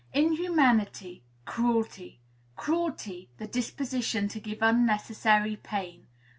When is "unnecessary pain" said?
4.63-6.07